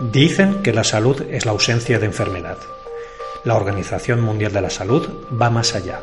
[0.00, 2.58] Dicen que la salud es la ausencia de enfermedad.
[3.44, 5.08] La Organización Mundial de la Salud
[5.40, 6.02] va más allá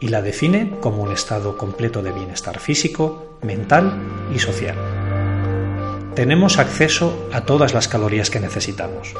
[0.00, 4.00] y la define como un estado completo de bienestar físico, mental
[4.34, 4.76] y social.
[6.14, 9.12] Tenemos acceso a todas las calorías que necesitamos,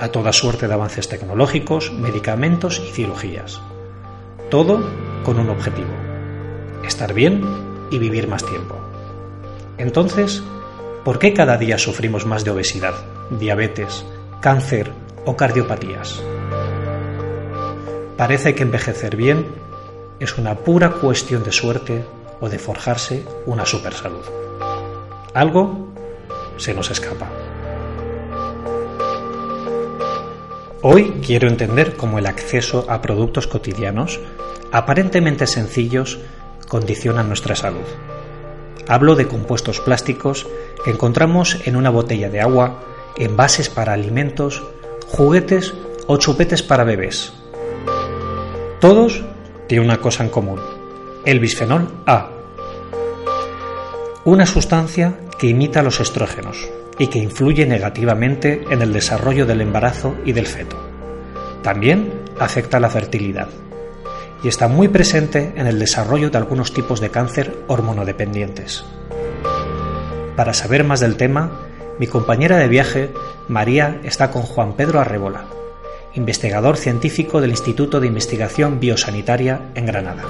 [0.00, 3.60] a toda suerte de avances tecnológicos, medicamentos y cirugías.
[4.50, 4.84] Todo
[5.22, 5.94] con un objetivo,
[6.84, 7.44] estar bien
[7.92, 8.76] y vivir más tiempo.
[9.78, 10.42] Entonces,
[11.04, 12.94] ¿por qué cada día sufrimos más de obesidad,
[13.30, 14.04] diabetes,
[14.40, 14.92] cáncer
[15.24, 16.22] o cardiopatías?
[18.16, 19.46] Parece que envejecer bien
[20.20, 22.04] es una pura cuestión de suerte
[22.40, 24.24] o de forjarse una supersalud.
[25.34, 25.92] Algo
[26.56, 27.28] se nos escapa.
[30.82, 34.20] Hoy quiero entender cómo el acceso a productos cotidianos,
[34.72, 36.18] aparentemente sencillos,
[36.68, 37.86] condicionan nuestra salud.
[38.88, 40.46] Hablo de compuestos plásticos
[40.84, 42.82] que encontramos en una botella de agua,
[43.16, 44.62] envases para alimentos,
[45.06, 45.74] juguetes
[46.06, 47.32] o chupetes para bebés.
[48.80, 49.24] Todos
[49.68, 50.60] tienen una cosa en común,
[51.24, 52.30] el bisfenol A,
[54.24, 60.14] una sustancia que imita los estrógenos y que influye negativamente en el desarrollo del embarazo
[60.24, 60.76] y del feto.
[61.62, 63.48] También afecta la fertilidad
[64.42, 68.84] y está muy presente en el desarrollo de algunos tipos de cáncer hormonodependientes.
[70.36, 71.50] Para saber más del tema,
[71.98, 73.12] mi compañera de viaje,
[73.48, 75.44] María, está con Juan Pedro Arrebola,
[76.14, 80.24] investigador científico del Instituto de Investigación Biosanitaria en Granada.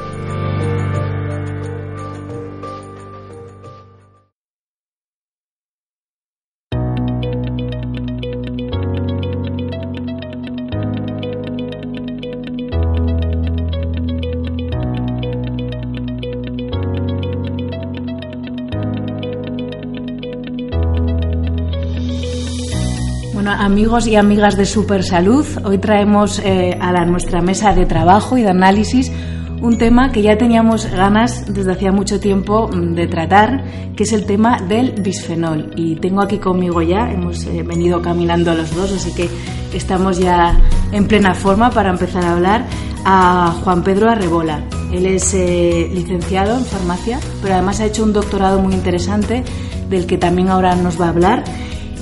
[23.93, 28.39] Amigos y amigas de Super Salud, hoy traemos eh, a la, nuestra mesa de trabajo
[28.39, 29.13] y de análisis
[29.61, 33.63] un tema que ya teníamos ganas desde hacía mucho tiempo mm, de tratar,
[33.95, 35.73] que es el tema del bisfenol.
[35.77, 39.29] Y tengo aquí conmigo ya, hemos eh, venido caminando los dos, así que
[39.75, 40.59] estamos ya
[40.91, 42.65] en plena forma para empezar a hablar
[43.05, 44.63] a Juan Pedro Arrebola.
[44.91, 49.45] Él es eh, licenciado en farmacia, pero además ha hecho un doctorado muy interesante
[49.91, 51.45] del que también ahora nos va a hablar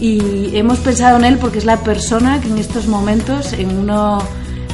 [0.01, 4.19] y hemos pensado en él porque es la persona que en estos momentos en uno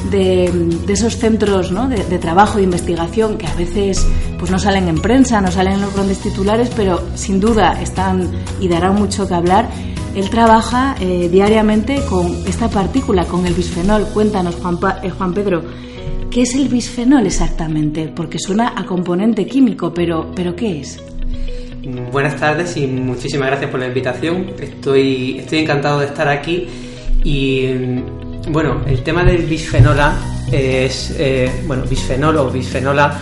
[0.09, 4.05] de, esos centros de, trabajo, de investigación, que a veces
[4.39, 8.29] pues no salen en prensa, no salen en los grandes titulares, pero sin duda están
[8.61, 9.69] y darán mucho que hablar.
[10.15, 14.05] Él trabaja eh, diariamente con esta partícula, con el bisfenol.
[14.13, 15.63] Cuéntanos, Juan, eh, Juan Pedro,
[16.31, 18.07] ¿qué es el bisfenol exactamente?
[18.07, 20.99] Porque suena a componente químico, pero, pero ¿qué es?
[22.11, 24.53] Buenas tardes y muchísimas gracias por la invitación.
[24.59, 26.67] Estoy, estoy encantado de estar aquí
[27.23, 27.67] y
[28.49, 30.17] bueno, el tema del bisfenola
[30.51, 33.19] es, eh, bueno, bisfenol o bisfenola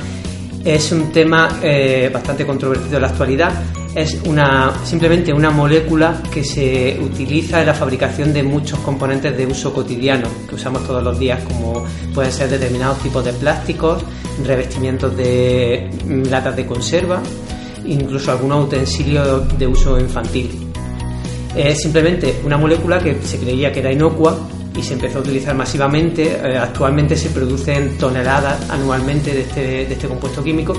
[0.63, 3.51] es un tema eh, bastante controvertido en la actualidad.
[3.93, 9.45] Es una, simplemente una molécula que se utiliza en la fabricación de muchos componentes de
[9.45, 14.03] uso cotidiano que usamos todos los días, como pueden ser determinados tipos de plásticos,
[14.43, 15.89] revestimientos de
[16.29, 17.21] latas de conserva,
[17.87, 20.49] incluso algunos utensilios de uso infantil.
[21.55, 24.37] Es simplemente una molécula que se creía que era inocua
[24.77, 26.37] y se empezó a utilizar masivamente.
[26.43, 30.73] Eh, actualmente se producen toneladas anualmente de este, de este compuesto químico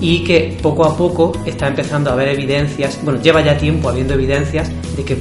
[0.00, 4.14] y que poco a poco está empezando a haber evidencias, bueno, lleva ya tiempo habiendo
[4.14, 5.16] evidencias de que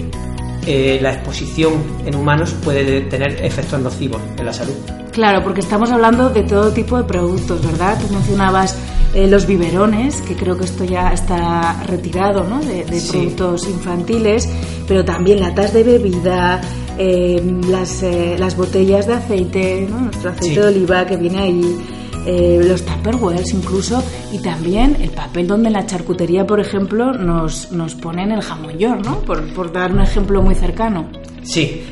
[0.65, 1.73] eh, la exposición
[2.05, 4.73] en humanos puede tener efectos nocivos en la salud.
[5.11, 7.99] Claro, porque estamos hablando de todo tipo de productos, ¿verdad?
[7.99, 8.77] Tú mencionabas
[9.13, 12.59] eh, los biberones, que creo que esto ya está retirado ¿no?
[12.61, 14.49] de, productos infantiles,
[14.87, 16.61] pero también latas de bebida,
[16.97, 20.01] eh, las, eh, las botellas de aceite, ¿no?
[20.01, 21.77] nuestro aceite de oliva que viene ahí.
[22.25, 27.95] Los tupperwares incluso y también el papel donde en la charcutería por ejemplo nos, nos
[27.95, 29.19] ponen el jamón york, ¿no?
[29.21, 31.09] Por, por dar un ejemplo muy cercano.
[31.43, 31.83] Sí,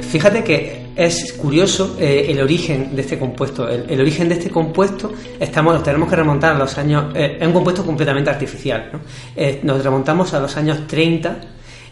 [0.00, 3.68] fíjate que es curioso eh, el origen de este compuesto.
[3.68, 7.06] El, origen de este compuesto estamos, tenemos que remontar a los años.
[7.14, 8.90] Eh, es un compuesto completamente artificial.
[9.34, 11.40] Eh, nos remontamos a los años 30,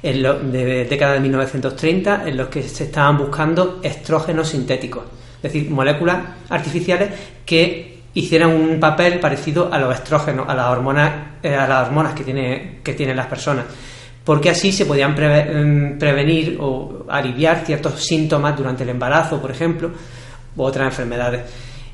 [0.03, 5.05] en lo, de década de 1930, en los que se estaban buscando estrógenos sintéticos,
[5.43, 6.19] es decir, moléculas
[6.49, 7.11] artificiales
[7.45, 11.13] que hicieran un papel parecido a los estrógenos, a las hormonas,
[11.43, 13.65] a las hormonas que, tiene, que tienen las personas
[14.25, 19.91] porque así se podían mm, prevenir o aliviar ciertos síntomas durante el embarazo, por ejemplo,
[20.57, 21.43] u otras enfermedades.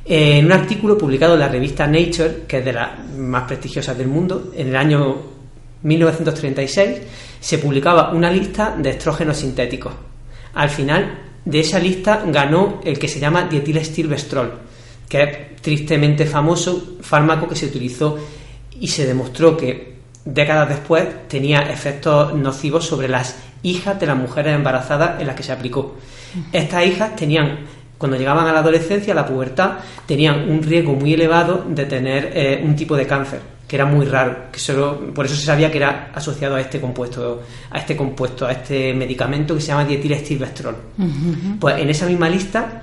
[0.05, 4.09] En un artículo publicado en la revista Nature, que es de las más prestigiosas del
[4.09, 5.17] mundo, en el año
[5.83, 6.99] 1936
[7.41, 9.93] se publicaba una lista de estrógenos sintéticos.
[10.55, 14.53] Al final de esa lista ganó el que se llama dietilestilbestrol,
[15.09, 18.19] que es tristemente famoso fármaco que se utilizó
[18.79, 19.95] y se demostró que
[20.27, 25.43] décadas después tenía efectos nocivos sobre las hijas de las mujeres embarazadas en las que
[25.43, 25.97] se aplicó.
[26.53, 27.61] Estas hijas tenían,
[27.97, 32.31] cuando llegaban a la adolescencia, a la pubertad, tenían un riesgo muy elevado de tener
[32.35, 35.71] eh, un tipo de cáncer que era muy raro, que solo por eso se sabía
[35.71, 39.85] que era asociado a este compuesto, a este compuesto, a este medicamento que se llama
[39.85, 40.75] dietilestilbestrol.
[41.61, 42.83] Pues en esa misma lista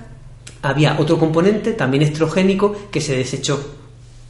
[0.62, 3.74] había otro componente también estrogénico que se desechó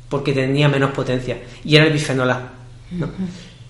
[0.08, 2.52] porque tenía menos potencia y era el bisfenol A.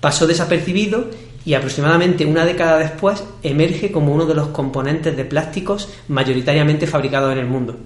[0.00, 1.10] Pasó desapercibido
[1.46, 7.32] y aproximadamente una década después emerge como uno de los componentes de plásticos mayoritariamente fabricados
[7.32, 7.76] en el mundo.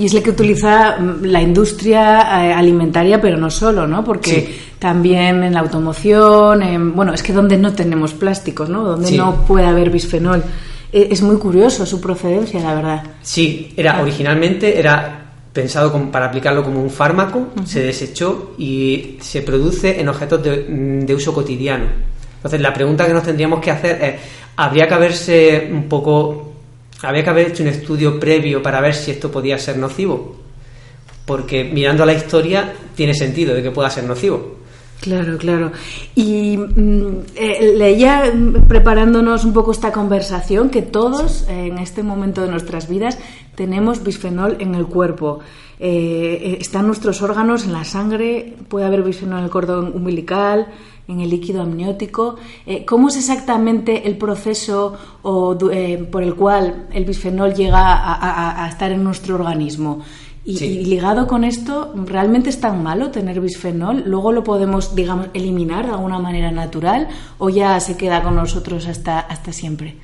[0.00, 4.02] Y es el que utiliza mm, la industria eh, alimentaria, pero no solo, ¿no?
[4.02, 8.82] Porque también en la automoción, bueno, es que donde no tenemos plásticos, ¿no?
[8.82, 10.42] Donde no puede haber bisfenol.
[10.90, 13.02] E, es muy curioso su procedencia, la verdad.
[13.20, 15.20] Sí, era originalmente era
[15.52, 21.34] pensado para aplicarlo como un fármaco, se desechó y se produce en objetos de uso
[21.34, 22.13] cotidiano.
[22.44, 24.20] Entonces, la pregunta que nos tendríamos que hacer es,
[24.56, 26.52] ¿habría que haberse un poco,
[27.00, 30.36] habría que haber hecho un estudio previo para ver si esto podía ser nocivo?
[31.24, 34.56] Porque mirando la historia tiene sentido de que pueda ser nocivo.
[35.00, 35.72] Claro, claro.
[36.14, 42.42] Y mm, eh, leía, mm, preparándonos un poco esta conversación, que todos en este momento
[42.42, 43.18] de nuestras vidas
[43.54, 45.40] tenemos bisfenol en el cuerpo.
[45.80, 50.68] Eh, eh, están nuestros órganos en la sangre, puede haber bisfenol en el cordón umbilical,
[51.08, 52.36] en el líquido amniótico.
[52.66, 54.96] Eh, ¿Cómo es exactamente el proceso
[55.72, 60.00] eh, por el cual el bisfenol llega a, estar en nuestro organismo?
[60.46, 64.02] Y, ligado con esto, ¿realmente es tan malo tener bisfenol?
[64.06, 67.08] ¿Luego lo podemos, digamos, eliminar de alguna manera natural
[67.38, 69.96] o ya se queda con nosotros hasta, hasta siempre?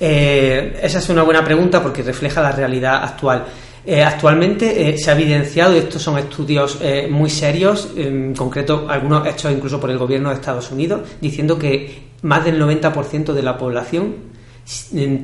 [0.00, 3.44] Eh, esa es una buena pregunta porque refleja la realidad actual.
[3.86, 8.86] Eh, actualmente eh, se ha evidenciado, y estos son estudios eh, muy serios, en concreto
[8.88, 13.42] algunos hechos incluso por el gobierno de Estados Unidos, diciendo que más del 90% de
[13.42, 14.32] la población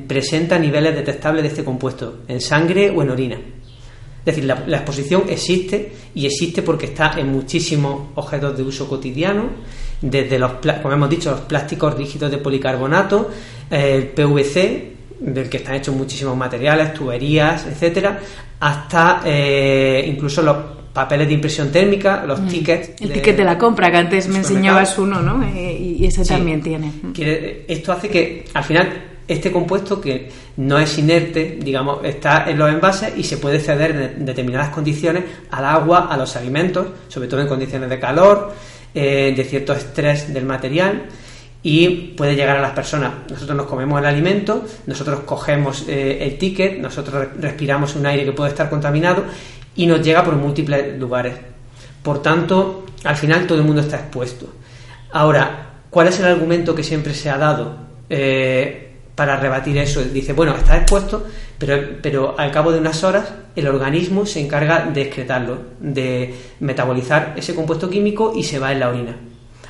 [0.07, 3.35] presenta niveles detectables de este compuesto en sangre o en orina.
[3.35, 9.49] Es decir, la, exposición existe y existe porque está en muchísimos objetos de uso cotidiano,
[9.99, 10.51] desde los,
[10.83, 13.31] como hemos dicho, los plásticos rígidos de policarbonato,
[13.71, 18.19] el PVC, del que están hechos muchísimos materiales, tuberías, etcétera,
[18.59, 20.57] hasta eh, incluso los
[20.91, 22.47] papeles de impresión térmica, los mm.
[22.47, 23.01] tickets.
[23.01, 25.43] El ticket de la compra, que antes me enseñabas uno, ¿no?
[25.43, 26.91] Eh, y ese también tiene.
[27.67, 32.69] esto hace que, al final, este compuesto que no es inerte, digamos, está en los
[32.69, 37.41] envases y se puede ceder en determinadas condiciones al agua, a los alimentos, sobre todo
[37.41, 38.53] en condiciones de calor,
[38.93, 41.03] eh, de cierto estrés del material
[41.63, 41.87] y
[42.17, 43.11] puede llegar a las personas.
[43.29, 48.31] Nosotros nos comemos el alimento, nosotros cogemos eh, el ticket, nosotros respiramos un aire que
[48.31, 49.25] puede estar contaminado
[49.75, 51.35] y nos llega por múltiples lugares.
[52.01, 54.47] Por tanto, al final todo el mundo está expuesto.
[55.11, 57.75] Ahora, ¿cuál es el argumento que siempre se ha dado
[58.09, 60.01] eh, para rebatir eso?
[60.03, 61.27] Dice, bueno, está expuesto,
[61.59, 67.33] pero, pero al cabo de unas horas el organismo se encarga de excretarlo, de metabolizar
[67.35, 69.15] ese compuesto químico y se va en la orina.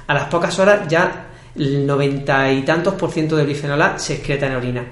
[0.08, 4.15] A las pocas horas ya el noventa y tantos por ciento del bifenol A se
[4.15, 4.86] excreta en orina.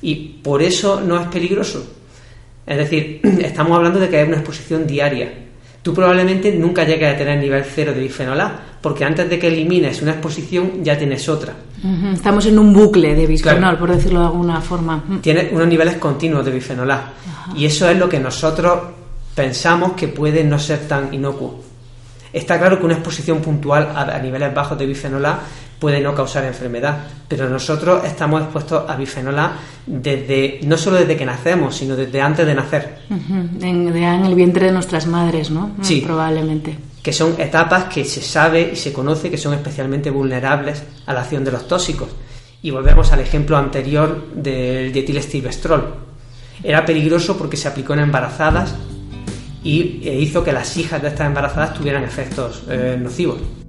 [0.00, 1.86] Y por eso no es peligroso.
[2.66, 5.32] Es decir, estamos hablando de que hay una exposición diaria.
[5.82, 9.48] Tú probablemente nunca llegues a tener nivel cero de bifenol A, porque antes de que
[9.48, 11.54] elimines una exposición ya tienes otra.
[12.12, 15.02] Estamos en un bucle de bifenol, por decirlo de alguna forma.
[15.20, 17.12] Tienes unos niveles continuos de bifenol A.
[17.56, 18.78] Y eso es lo que nosotros
[19.34, 21.60] pensamos que puede no ser tan inocuo.
[22.32, 25.40] Está claro que una exposición puntual a, niveles bajos de bifenol A
[25.82, 26.96] puede no causar enfermedad,
[27.26, 29.52] pero nosotros estamos expuestos a bifenol A
[29.84, 32.98] desde, no solo desde que nacemos, sino desde antes de nacer.
[33.10, 35.72] en, el vientre de nuestras madres, ¿no?
[35.80, 36.00] Sí.
[36.06, 36.78] Probablemente.
[37.02, 41.22] Que son etapas que se sabe y se conoce que son especialmente vulnerables a la
[41.22, 42.10] acción de los tóxicos.
[42.62, 45.96] Y volvemos al ejemplo anterior del dietilestilbestrol.
[46.62, 48.76] Era peligroso porque se aplicó en embarazadas
[49.64, 53.61] y e hizo que las hijas de estas embarazadas tuvieran efectos eh, nocivos.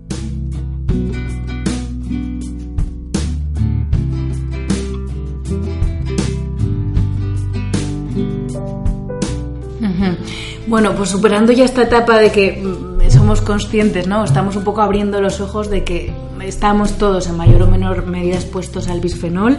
[10.68, 14.24] Bueno, pues superando ya esta etapa de que mm, somos conscientes, ¿no?
[14.24, 18.36] Estamos un poco abriendo los ojos de que estamos todos en mayor o menor medida
[18.36, 19.58] expuestos al bisfenol.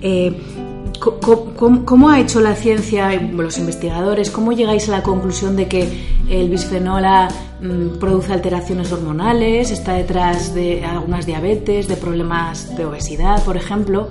[0.00, 0.32] Eh,
[1.84, 5.88] ¿cómo, ha hecho la ciencia, los investigadores, cómo llegáis a la conclusión de que
[6.28, 7.28] el bisfenol A
[7.60, 14.08] mm, produce alteraciones hormonales, está detrás de algunas diabetes, de problemas de obesidad, por ejemplo?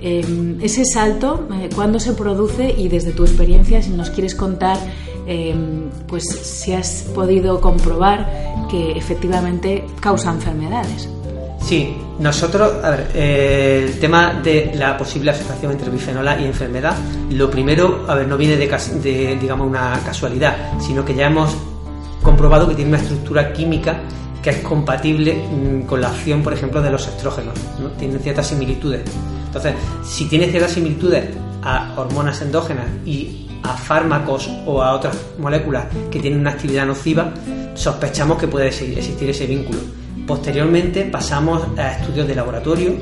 [0.00, 2.72] Em, ese salto, eh, ¿cuándo se produce?
[2.76, 4.78] Y desde tu experiencia, si nos quieres contar,
[5.28, 11.08] em, pues si has podido comprobar que efectivamente causa enfermedades.
[11.60, 16.96] Sí, nosotros, a ver, eh, el tema de la posible asociación entre bifenola y enfermedad,
[17.30, 21.54] lo primero, a ver, no viene de, digamos, una casualidad, sino que ya hemos
[22.22, 24.00] comprobado que tiene una estructura química
[24.42, 27.88] que es compatible mm, con la acción, por ejemplo, de los estrógenos, ¿no?
[27.90, 29.02] Tienen ciertas similitudes.
[29.46, 31.24] Entonces, si tiene ciertas similitudes
[31.62, 37.32] a hormonas endógenas y a fármacos o a otras moléculas que tienen una actividad nociva,
[37.74, 39.78] sospechamos que puede existir ese vínculo.
[40.26, 42.92] Posteriormente pasamos a estudios de laboratorio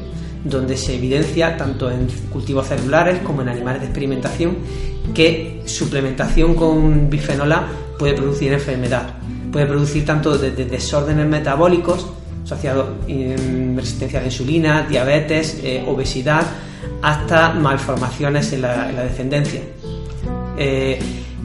[0.44, 4.58] donde se evidencia tanto en cultivos celulares como en animales de experimentación
[5.12, 7.66] que suplementación con bifenola
[7.98, 9.14] puede producir enfermedad.
[9.50, 12.06] Puede producir tanto desde desórdenes metabólicos
[12.44, 16.46] asociados a resistencia a la insulina, diabetes, eh, obesidad,
[17.02, 19.60] hasta malformaciones en la, descendencia.
[20.56, 20.98] Eh,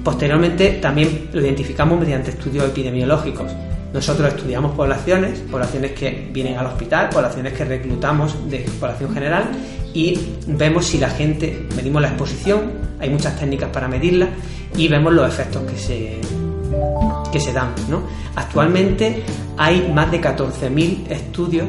[0.03, 3.51] posteriormente también lo identificamos mediante estudios epidemiológicos
[3.93, 9.43] nosotros estudiamos poblaciones, poblaciones que vienen al hospital, poblaciones que reclutamos de población general
[9.93, 14.29] y vemos si la gente, medimos la exposición, hay muchas técnicas para medirla
[14.77, 16.21] y vemos los efectos que se,
[17.33, 17.73] que se dan.
[18.35, 19.23] Actualmente
[19.57, 21.67] hay más de 14.000 estudios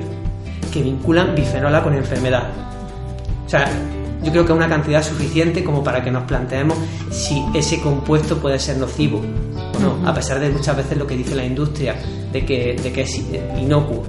[0.72, 2.50] que vinculan bifenola con enfermedad.
[3.44, 3.68] O sea,
[4.22, 6.78] yo creo que es una cantidad suficiente como para que nos planteemos
[7.10, 9.20] si ese compuesto puede ser nocivo
[9.74, 11.96] o no, a pesar de muchas veces lo que dice la industria
[12.32, 13.20] de que, de que es
[13.58, 14.04] inocuo.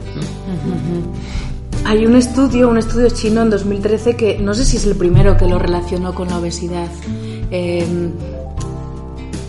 [1.86, 5.38] Hay un estudio, un estudio chino en 2013 que no sé si es el primero
[5.38, 6.88] que lo relacionó con la obesidad.
[7.52, 8.12] Em,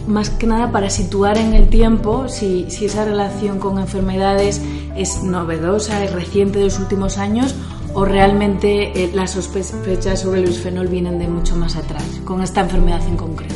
[0.06, 4.60] más que nada para situar en el tiempo si, si esa relación con enfermedades
[4.96, 7.54] es novedosa, es reciente de los últimos años
[7.94, 12.60] o realmente eh, las sospechas sobre el bisfenol vienen de mucho más atrás, con esta
[12.60, 13.54] enfermedad en concreto.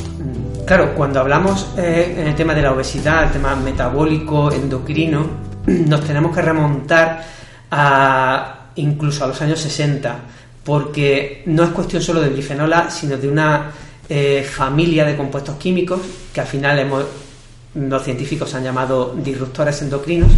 [0.64, 5.26] Claro, cuando hablamos eh, en el tema de la obesidad, el tema metabólico, endocrino,
[5.66, 7.24] nos tenemos que remontar
[7.70, 10.16] a incluso a los años 60,
[10.64, 13.70] porque no es cuestión solo de bifenola, sino de una
[14.08, 16.00] eh, familia de compuestos químicos
[16.32, 16.86] que al final
[17.74, 20.30] los científicos han llamado disruptores endocrinos,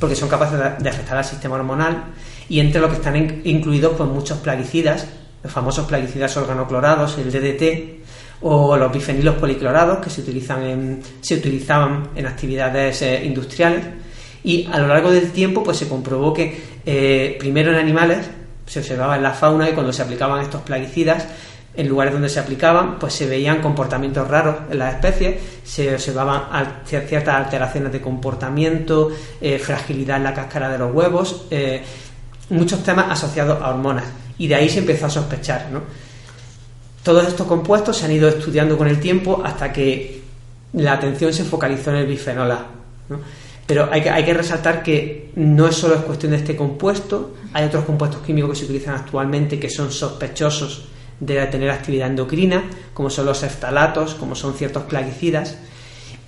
[0.00, 2.04] porque son capaces de afectar al sistema hormonal
[2.48, 5.06] y entre los que están incluidos pues muchos plaguicidas,
[5.42, 7.96] los famosos plaguicidas organoclorados, el DDT,
[8.42, 13.84] o los bifenilos policlorados que se, utilizan en, se utilizaban en actividades eh, industriales.
[14.44, 18.18] Y a lo largo del tiempo pues se comprobó que eh, primero en animales
[18.66, 21.26] se observaba en la fauna y cuando se aplicaban estos plaguicidas
[21.74, 26.42] en lugares donde se aplicaban pues se veían comportamientos raros en las especies se observaban
[26.84, 29.10] ciertas alteraciones de comportamiento
[29.40, 31.46] eh, fragilidad en la cáscara de los huevos
[32.50, 34.04] muchos temas asociados a hormonas
[34.38, 35.68] y de ahí se empezó a sospechar.
[35.72, 35.82] ¿no?
[37.02, 40.22] Todos estos compuestos se han ido estudiando con el tiempo hasta que
[40.74, 42.66] la atención se focalizó en el bifenol A.
[43.66, 47.34] Pero hay que, hay que resaltar que no es solo es cuestión de este compuesto,
[47.52, 50.88] hay otros compuestos químicos que se utilizan actualmente que son sospechosos
[51.18, 55.56] de tener actividad endocrina, como son los eftalatos, como son ciertos plaguicidas.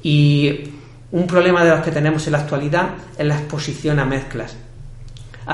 [0.03, 0.71] Y
[1.13, 4.57] un problema de los que tenemos en la actualidad es la exposición a mezclas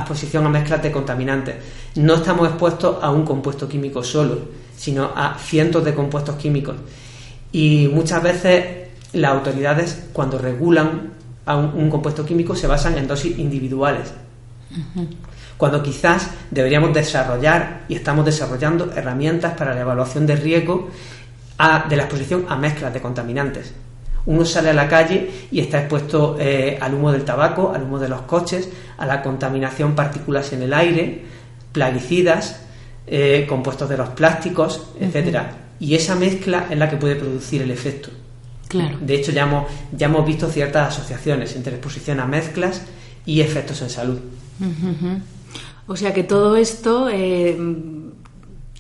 [0.00, 1.56] exposición a mezclas de contaminantes.
[1.96, 4.38] No estamos expuestos a un compuesto químico solo,
[4.76, 6.76] sino a cientos de compuestos químicos.
[7.52, 11.12] Y muchas veces las autoridades, cuando regulan
[11.46, 14.12] a un, compuesto químico, se basan en dosis individuales.
[15.56, 20.90] Cuando quizás deberíamos desarrollar y estamos desarrollando herramientas para la evaluación de riesgo
[21.88, 23.72] de la exposición a mezclas de contaminantes.
[24.26, 27.98] Uno sale a la calle y está expuesto eh, al humo del tabaco, al humo
[27.98, 31.22] de los coches, a la contaminación partículas en el aire,
[31.72, 32.60] plaguicidas,
[33.06, 35.56] eh, compuestos de los plásticos, etcétera.
[35.78, 38.08] Y esa mezcla es la que puede producir el efecto.
[38.68, 38.96] Claro.
[39.00, 42.82] De hecho, ya hemos, ya hemos visto ciertas asociaciones entre exposición a mezclas
[43.26, 44.18] y efectos en salud.
[45.86, 47.56] O sea que todo esto, eh,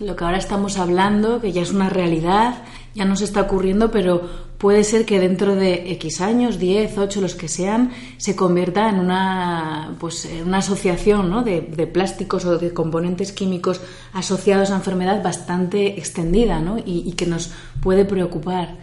[0.00, 2.62] lo que ahora estamos hablando, que ya es una realidad,
[2.94, 4.22] ya nos está ocurriendo, pero
[4.58, 8.96] puede ser que dentro de X años, 10, 8, los que sean, se convierta en
[8.96, 11.42] una, pues, una asociación ¿no?
[11.42, 13.80] de, plásticos o de componentes químicos
[14.12, 16.78] asociados a enfermedad bastante extendida ¿no?
[16.84, 18.76] y, que nos puede preocupar.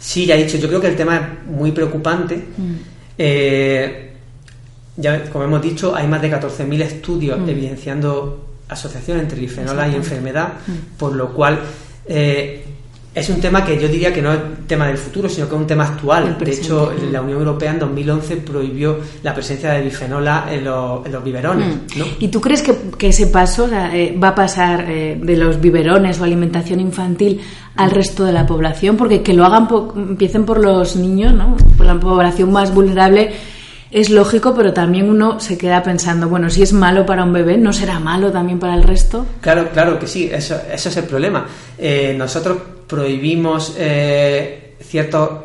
[0.00, 2.36] Sí, ya he dicho, yo creo que el tema es muy preocupante.
[2.36, 2.74] Mm.
[3.18, 4.12] Eh,
[4.96, 7.48] ya, como hemos dicho, hay más de 14.000 estudios mm.
[7.48, 10.98] evidenciando asociación entre bifenola y enfermedad, mm.
[10.98, 11.60] por lo cual
[12.06, 12.64] eh,
[13.18, 15.60] es un tema que yo diría que no es tema del futuro, sino que es
[15.60, 16.36] un tema actual.
[16.38, 21.76] De hecho, la Unión Europea en 2011 prohibió la presencia de bifenola en los, biberones.
[21.96, 22.02] Mm.
[22.20, 26.24] ¿Y tú crees que, ese paso eh, va a pasar eh, de los biberones o
[26.24, 27.40] alimentación infantil
[27.76, 28.96] al resto de la población?
[28.96, 31.56] Porque que lo hagan, empiecen por los niños, ¿no?
[31.76, 33.32] por la población más vulnerable
[33.90, 37.56] es lógico, pero también uno se queda pensando, bueno, si es malo para un bebé,
[37.56, 39.26] ¿no será malo también para el resto?
[39.40, 41.46] Claro, claro que sí, eso, eso es el problema.
[41.78, 45.44] Eh, nosotros prohibimos eh, cierto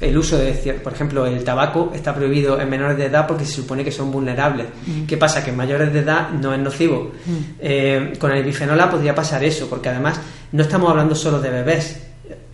[0.00, 3.54] el uso de, por ejemplo, el tabaco está prohibido en menores de edad porque se
[3.54, 4.66] supone que son vulnerables.
[4.86, 5.06] Mm.
[5.06, 5.42] ¿Qué pasa?
[5.42, 7.10] Que en mayores de edad no es nocivo.
[7.26, 7.36] Mm.
[7.58, 10.20] Eh, con el bifenola podría pasar eso, porque además
[10.52, 12.00] no estamos hablando solo de bebés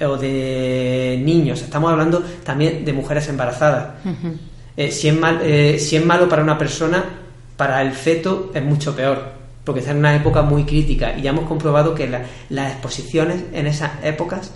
[0.00, 3.94] o de niños, estamos hablando también de mujeres embarazadas.
[4.76, 7.04] Eh, si, es mal, eh, si es malo para una persona,
[7.56, 9.22] para el feto es mucho peor,
[9.62, 12.08] porque está en una época muy crítica y ya hemos comprobado que
[12.50, 14.50] las exposiciones en esas épocas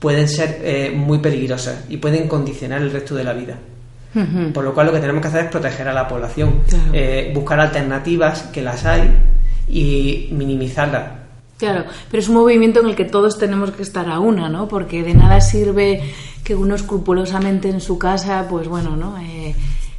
[0.00, 3.56] pueden ser eh, muy peligrosas y pueden condicionar el resto de la vida.
[4.52, 6.64] Por lo cual lo que tenemos que hacer es proteger a la población,
[7.32, 9.10] buscar alternativas que las hay
[9.68, 11.22] y minimizarlas.
[11.62, 14.66] Claro, pero es un movimiento en el que todos tenemos que estar a una, ¿no?
[14.66, 16.02] Porque de nada sirve
[16.42, 19.18] que uno escrupulosamente en su casa, pues bueno, ¿no?
[19.18, 19.54] Eh,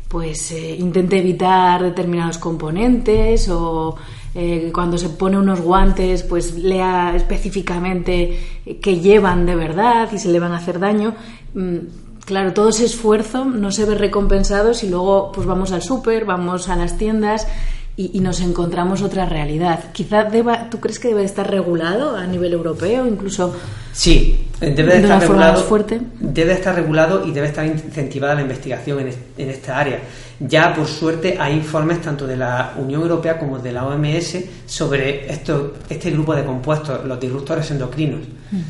[0.08, 3.96] pues eh, intente evitar determinados componentes o
[4.36, 10.32] eh, cuando se pone unos guantes, pues lea específicamente qué llevan de verdad y si
[10.32, 11.16] le van a hacer daño.
[11.54, 11.78] Mm,
[12.26, 16.70] claro, todo ese esfuerzo no se ve recompensado si luego pues vamos al súper, vamos
[16.70, 17.48] a las tiendas
[17.96, 19.92] y, nos encontramos otra realidad.
[19.92, 23.54] Quizá deba, ¿tú crees que debe estar regulado a nivel europeo, incluso?
[23.92, 25.64] Sí, debe estar regulado.
[25.64, 26.02] fuerte?
[26.20, 30.00] Debe estar regulado y debe estar incentivada la investigación en, en, esta área.
[30.40, 35.32] Ya por suerte hay informes tanto de la Unión Europea como de la OMS sobre
[35.32, 38.22] esto, este grupo de compuestos, los disruptores endocrinos.
[38.52, 38.62] Mm.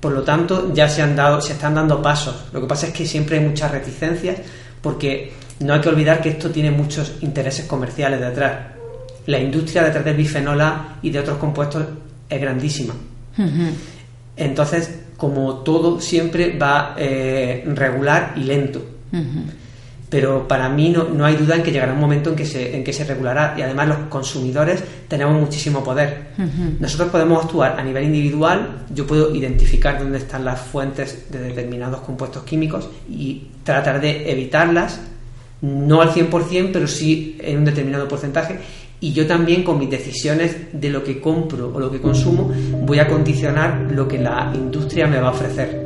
[0.00, 2.46] Por lo tanto, ya se han dado, se están dando pasos.
[2.52, 4.36] Lo que pasa es que siempre hay muchas reticencias
[4.80, 8.52] porque no hay que olvidar que esto tiene muchos intereses comerciales detrás.
[9.26, 11.84] La industria detrás del bifenola y de otros compuestos
[12.28, 12.94] es grandísima.
[14.36, 18.84] Entonces, como todo, siempre va eh, regular y lento.
[20.10, 22.82] Pero para mí no, hay duda en que llegará un momento en que, se, en
[22.82, 26.30] que se regulará y además los consumidores tenemos muchísimo poder.
[26.80, 32.00] Nosotros podemos actuar a nivel individual, yo puedo identificar dónde están las fuentes de determinados
[32.00, 35.02] compuestos químicos y tratar de evitarlas
[35.60, 38.58] no al 100%, pero sí en un determinado porcentaje.
[39.02, 42.52] Y yo también con mis decisiones de lo que compro o lo que consumo
[42.86, 45.81] voy a condicionar lo que la industria me va a ofrecer.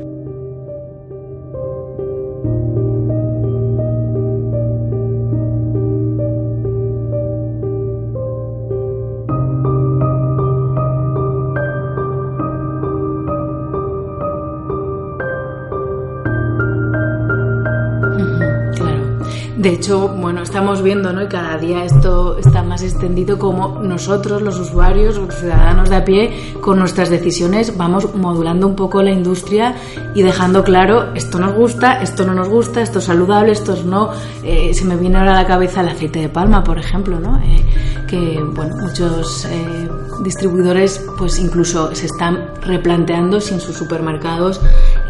[19.88, 21.22] Bueno, estamos viendo, ¿no?
[21.22, 26.04] Y cada día esto está más extendido como nosotros, los usuarios, los ciudadanos de a
[26.04, 29.76] pie, con nuestras decisiones vamos modulando un poco la industria
[30.14, 33.84] y dejando claro esto nos gusta, esto no nos gusta, esto es saludable, esto es
[33.84, 34.10] no.
[34.42, 37.38] Eh, se me viene ahora a la cabeza el aceite de palma, por ejemplo, ¿no?
[37.38, 37.64] Eh,
[38.08, 39.88] que, bueno, muchos eh,
[40.22, 44.60] distribuidores, pues incluso se están replanteando si en sus supermercados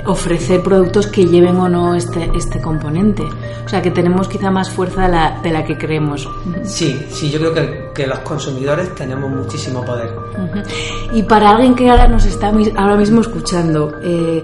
[0.07, 3.23] ofrecer productos que lleven o no este, este componente.
[3.64, 6.29] O sea, que tenemos quizá más fuerza de la, de la que creemos.
[6.64, 10.11] Sí, sí, yo creo que, que los consumidores tenemos muchísimo poder.
[11.12, 14.42] Y para alguien que ahora nos está ahora mismo escuchando, eh,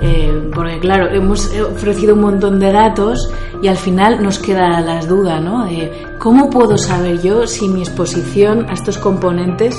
[0.00, 3.30] eh, porque claro, hemos ofrecido un montón de datos
[3.62, 5.64] y al final nos queda las dudas, ¿no?
[5.64, 9.74] De cómo puedo saber yo si mi exposición a estos componentes,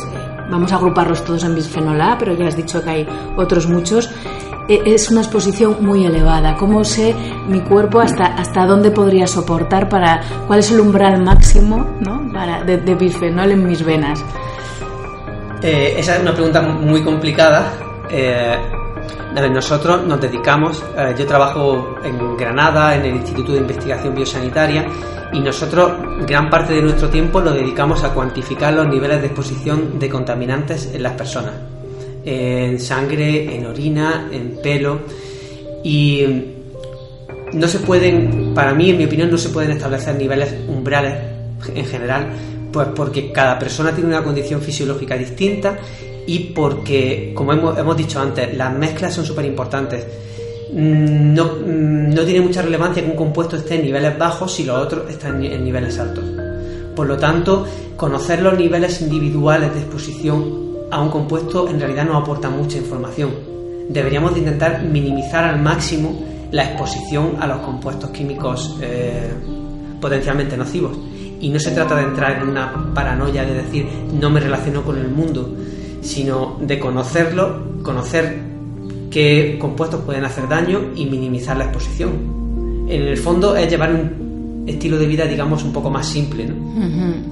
[0.49, 4.09] vamos a agruparlos todos en bisfenol A, pero ya has dicho que hay otros muchos,
[4.67, 6.55] es una exposición muy elevada.
[6.55, 7.15] ¿Cómo sé
[7.47, 11.85] mi cuerpo hasta, hasta dónde podría soportar para cuál es el umbral máximo
[12.33, 14.23] para, de, de bifenol en mis venas?
[15.61, 17.73] Eh, esa es una pregunta muy complicada.
[18.09, 18.57] Eh,
[19.51, 24.85] nosotros nos dedicamos, eh, yo trabajo en Granada, en el Instituto de Investigación Biosanitaria,
[25.31, 25.91] y nosotros
[26.25, 30.91] gran parte de nuestro tiempo lo dedicamos a cuantificar los niveles de exposición de contaminantes
[30.93, 31.76] en las personas
[32.27, 34.99] en sangre, en orina, en pelo
[35.81, 36.25] y
[37.53, 41.13] no se pueden, para mí en mi opinión no se pueden establecer niveles umbrales
[41.73, 42.27] en general,
[42.73, 45.77] pues porque cada persona tiene una condición fisiológica distinta
[46.27, 50.05] y porque, como hemos, dicho antes, las mezclas son súper importantes.
[50.73, 55.09] No, no, tiene mucha relevancia que un compuesto esté en niveles bajos si los otros
[55.09, 56.25] están en niveles altos.
[56.93, 62.17] Por lo tanto, conocer los niveles individuales de exposición a un compuesto en realidad no
[62.17, 63.31] aporta mucha información.
[63.89, 66.19] deberíamos de intentar minimizar al máximo
[66.51, 69.31] la exposición a los compuestos químicos eh,
[70.01, 70.97] potencialmente nocivos.
[71.39, 74.97] Y no se trata de entrar en una paranoia de decir no me relaciono con
[74.97, 75.55] el mundo,
[76.01, 78.39] sino de conocerlo, conocer
[79.11, 82.85] qué compuestos pueden hacer daño y minimizar la exposición.
[82.89, 84.26] En el fondo es llevar un
[84.67, 86.55] estilo de vida, digamos, un poco más simple, ¿no?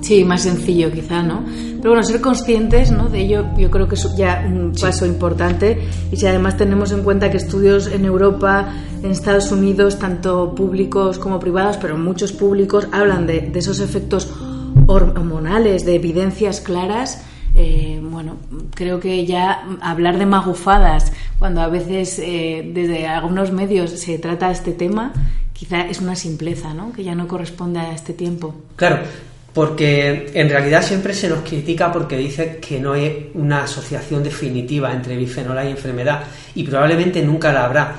[0.01, 1.43] Sí, más sencillo quizá, ¿no?
[1.85, 3.09] Pero bueno, ser conscientes ¿no?
[3.09, 5.77] de ello yo creo que es ya un paso importante
[6.11, 11.19] y si además tenemos en cuenta que estudios en Europa, en Estados Unidos, tanto públicos
[11.19, 14.33] como privados, pero muchos públicos, hablan de, esos efectos
[14.87, 18.37] hormonales, de evidencias claras, eh, bueno,
[18.73, 24.49] creo que ya hablar de magufadas, cuando a veces eh, desde algunos medios se trata
[24.49, 25.13] este tema,
[25.57, 26.91] quizá es una simpleza, ¿no?
[26.91, 28.53] Que ya no corresponde a este tiempo.
[28.75, 28.99] Claro,
[29.53, 34.91] porque en realidad siempre se nos critica porque dice que no hay una asociación definitiva
[34.91, 37.95] entre bifenol y enfermedad y probablemente nunca la habrá,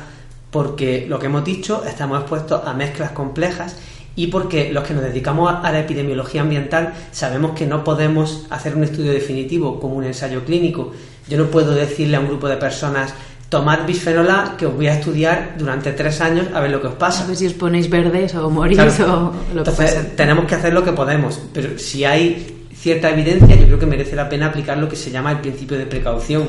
[0.50, 3.76] porque lo que hemos dicho estamos expuestos a mezclas complejas
[4.16, 8.76] y porque los que nos dedicamos a la epidemiología ambiental sabemos que no podemos hacer
[8.76, 10.92] un estudio definitivo como un ensayo clínico.
[11.28, 13.14] Yo no puedo decirle a un grupo de personas
[13.48, 16.88] tomad bisfenol A que os voy a estudiar durante tres años a ver lo que
[16.88, 17.24] os pasa.
[17.24, 20.72] A ver si os ponéis verdes o morís o lo que Entonces, tenemos que hacer
[20.72, 24.78] lo que podemos, pero si hay cierta evidencia, yo creo que merece la pena aplicar
[24.78, 26.48] lo que se llama el principio de precaución,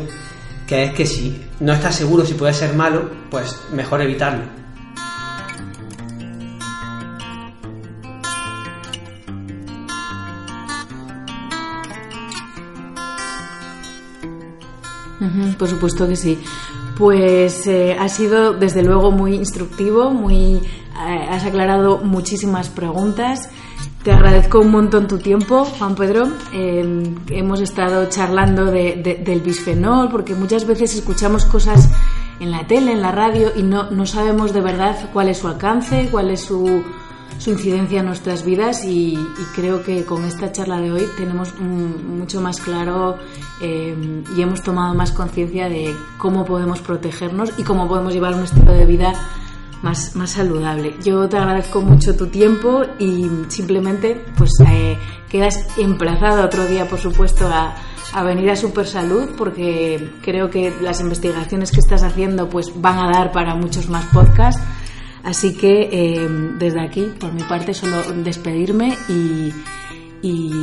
[0.65, 4.57] que es que si no estás seguro si puede ser malo, pues mejor evitarlo.
[15.57, 16.39] por supuesto que sí.
[16.97, 23.49] Pues eh, ha sido desde luego muy instructivo, muy eh, has aclarado muchísimas preguntas.
[24.03, 26.27] Te agradezco un montón tu tiempo, Juan Pedro.
[26.51, 31.89] Em, hemos estado charlando del bisfenol porque muchas veces escuchamos cosas
[32.39, 35.47] en la tele, en la radio y no, no sabemos de verdad cuál es su
[35.47, 36.83] alcance, cuál es su,
[37.37, 39.17] su incidencia en nuestras vidas y,
[39.55, 43.17] creo que con esta charla de hoy tenemos mucho más claro
[43.61, 48.43] eh, y hemos tomado más conciencia de cómo podemos protegernos y cómo podemos llevar un
[48.43, 49.13] estilo de vida
[49.81, 50.95] más, más saludable.
[51.03, 54.97] Yo te agradezco mucho tu tiempo y simplemente pues eh,
[55.29, 57.75] quedas emplazado otro día, por supuesto, a,
[58.13, 63.11] a venir a Supersalud porque creo que las investigaciones que estás haciendo pues van a
[63.11, 64.61] dar para muchos más podcasts
[65.27, 66.25] Así que eh,
[66.57, 69.51] desde aquí, por mi parte, solo despedirme y,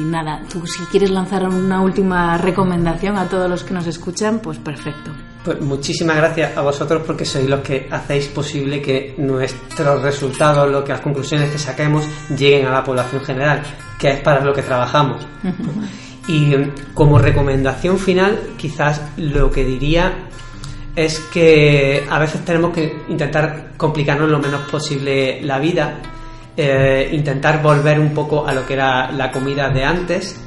[0.07, 4.57] nada, tú si quieres lanzar una última recomendación a todos los que nos escuchan, pues
[4.57, 5.11] perfecto.
[5.45, 10.83] Pues muchísimas gracias a vosotros porque sois los que hacéis posible que nuestros resultados, lo
[10.83, 13.63] que las conclusiones que saquemos lleguen a la población general,
[13.99, 15.27] que es para lo que trabajamos.
[16.27, 16.55] y
[16.95, 20.31] como recomendación final, quizás lo que diría
[20.97, 25.99] es que a veces tenemos que intentar complicarnos lo menos posible la vida,
[26.57, 30.41] eh, intentar volver un poco a lo que era la comida de antes.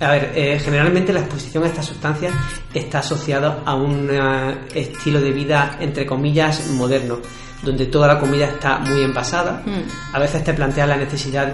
[0.00, 2.32] A ver, eh, generalmente la exposición a estas sustancias
[2.74, 7.18] está asociada a un eh, estilo de vida, entre comillas, moderno,
[7.62, 9.62] donde toda la comida está muy envasada.
[9.64, 10.14] Hmm.
[10.14, 11.52] A veces te plantea la necesidad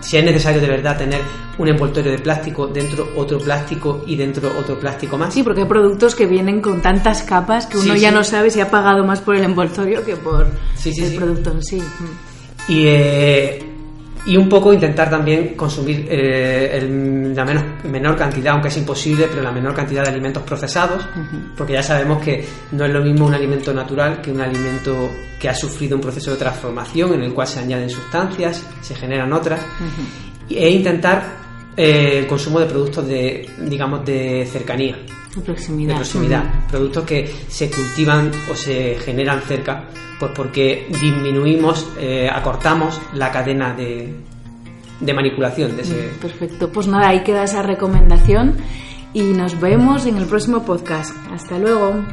[0.00, 1.20] si es necesario de verdad tener
[1.58, 5.34] un envoltorio de plástico, dentro otro plástico y dentro otro plástico más.
[5.34, 8.60] Sí, porque hay productos que vienen con tantas capas que uno ya no sabe si
[8.60, 10.46] ha pagado más por el envoltorio que por
[10.84, 11.82] el producto en sí.
[12.68, 13.67] Y eh,
[14.26, 19.42] y un poco intentar también consumir eh, la menos, menor cantidad, aunque es imposible, pero
[19.42, 21.06] la menor cantidad de alimentos procesados,
[21.56, 25.48] porque ya sabemos que no es lo mismo un alimento natural que un alimento que
[25.48, 29.60] ha sufrido un proceso de transformación en el cual se añaden sustancias, se generan otras,
[30.50, 31.36] e intentar
[31.76, 34.96] eh, el consumo de productos de, digamos, de cercanía.
[35.34, 35.94] De proximidad.
[35.94, 36.44] De proximidad.
[36.70, 39.88] Productos que se cultivan o se generan cerca
[40.18, 44.12] pues porque disminuimos, eh, acortamos la cadena de,
[45.00, 46.10] de manipulación de ese...
[46.20, 48.56] Perfecto, pues nada, ahí queda esa recomendación
[49.12, 51.14] y nos vemos en el próximo podcast.
[51.32, 52.04] Hasta luego.